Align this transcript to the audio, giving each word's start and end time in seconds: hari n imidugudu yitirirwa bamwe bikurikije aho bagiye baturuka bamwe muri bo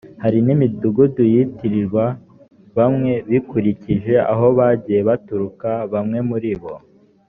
hari 0.23 0.39
n 0.45 0.47
imidugudu 0.55 1.21
yitirirwa 1.33 2.05
bamwe 2.77 3.11
bikurikije 3.29 4.15
aho 4.31 4.45
bagiye 4.57 4.99
baturuka 5.09 5.69
bamwe 5.93 6.19
muri 6.29 6.51
bo 6.61 6.73